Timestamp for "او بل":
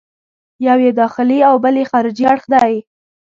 1.49-1.75